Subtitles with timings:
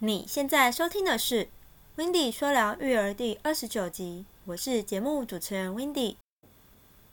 [0.00, 1.44] 你现在收听的是
[1.96, 6.16] 《w i n d y 说聊育儿》第二十九集，我是节目主持人 w i n d y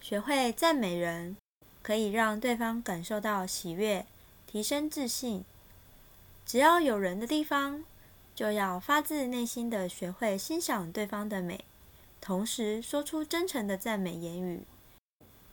[0.02, 1.38] 学会赞美人，
[1.81, 4.05] 可以让对方感受到喜悦，
[4.45, 5.45] 提升自信。
[6.45, 7.85] 只要有人的地方，
[8.35, 11.62] 就要发自内心的学会欣赏对方的美，
[12.20, 14.63] 同时说出真诚的赞美言语。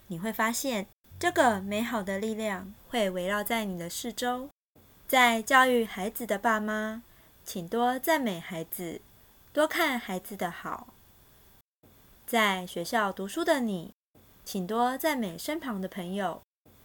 [0.09, 0.89] 你会发现，
[1.21, 4.51] 这个美好的力量会围绕在你的四周。
[5.07, 7.05] 在教育孩子的爸妈。
[7.53, 9.01] 请多赞美孩子，
[9.53, 10.87] 多看孩子的好。
[12.25, 13.93] 在学校读书的你，
[14.45, 16.43] 请多赞美身旁的朋友，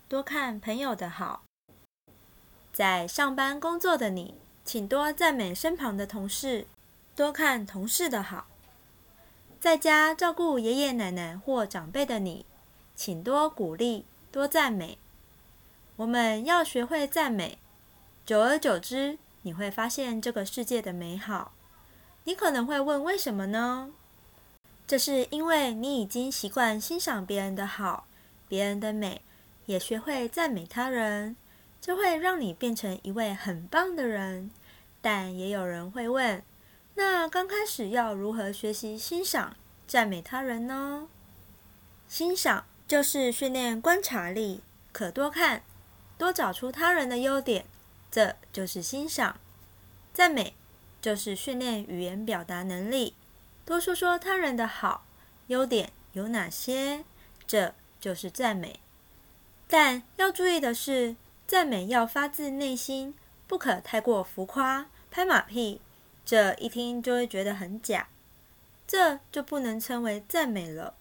[0.10, 1.44] 多看朋友的好。
[2.74, 4.34] 在上班工作的你，
[4.64, 6.66] 请多赞美身旁的同事，
[7.16, 8.48] 多看同事的好。
[9.62, 12.44] 在家照顾爷爷奶奶或长辈的你，
[12.96, 14.98] 请多鼓励，多赞美。
[15.98, 17.60] 我们要学会赞美，
[18.26, 19.20] 久而久之。
[19.46, 21.54] 你会发现这个世界的美好。
[22.24, 23.92] 你可能会问：为什么呢？
[24.88, 28.08] 这是因为你已经习惯欣赏别人的好、
[28.48, 29.22] 别人的美，
[29.68, 31.36] 也学会赞美他人，
[31.80, 34.50] 这会让你变成一位很棒的人。
[35.00, 36.42] 但也有人会问：
[36.96, 39.56] 那刚开始要如何学习欣赏、
[39.88, 41.08] 赞美他人呢？
[42.08, 45.62] 欣赏就是训练观察力，可多看，
[46.18, 47.66] 多找出他人的优点。
[48.16, 49.38] 这就是欣赏，
[50.14, 50.54] 赞美
[51.02, 53.14] 就是训练语言表达能力，
[53.66, 55.06] 多说说他人的好
[55.48, 57.04] 优点有哪些，
[57.46, 58.80] 这就是赞美。
[59.68, 63.14] 但要注意的是，赞美要发自内心，
[63.48, 65.82] 不可太过浮夸、拍马屁，
[66.26, 68.08] 这一听就会觉得很假，
[68.88, 70.94] 这就不能称为赞美了。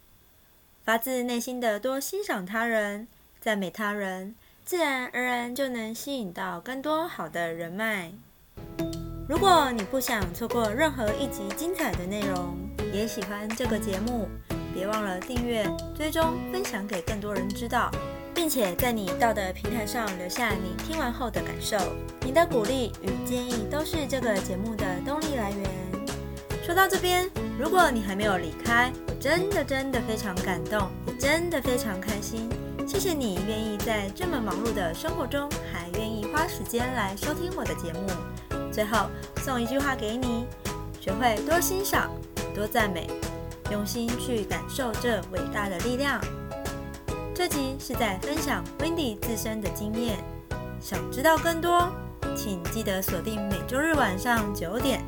[0.85, 3.07] 发自内心的多欣赏他人，
[3.41, 4.35] 赞美他人。
[4.65, 8.11] 自然而然就能吸引到更多好的人脉。
[9.29, 12.57] 如果你不想错过任何一集精彩的内容，
[12.91, 14.27] 也喜欢这个节目，
[14.73, 17.91] 别忘了订阅、追踪、分享给更多人知道，
[18.35, 21.77] 并且在你到的平台上留下你听完后的感受。
[22.23, 25.71] 你的鼓励与建议都是这个节目的动力来源。
[26.63, 32.49] 说到这边，如果你还没有离开，我真的真的非常感动，也真的非常开心。
[32.87, 38.01] 谢谢你愿意在这么忙碌的生活中，还愿意花时间来收听我的节目。
[38.71, 39.09] 最后
[39.39, 40.47] 送一句话给你：
[41.01, 42.11] 学会多欣赏、
[42.55, 43.09] 多赞美，
[43.71, 46.21] 用心去感受这伟大的力量。
[47.35, 50.19] 这集是在分享 Wendy 自身的经验。
[50.81, 51.91] 想知道更多，
[52.37, 55.03] 请记得锁定每周日晚上九点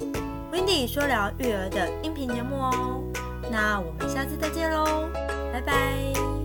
[0.51, 3.03] Wendy 说聊育儿的音频节目哦。
[3.51, 5.09] 那我们下次再见喽！
[5.53, 6.36] 拜拜